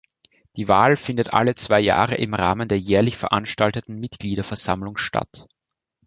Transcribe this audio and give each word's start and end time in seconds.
Die 0.55 0.67
Wahl 0.67 0.97
findet 0.97 1.31
alle 1.31 1.53
zwei 1.53 1.79
Jahre 1.79 2.15
im 2.15 2.33
Rahmen 2.33 2.67
der 2.67 2.79
jährlich 2.79 3.15
veranstalteten 3.17 3.99
Mitgliederversammlung 3.99 4.97
statt. 4.97 5.45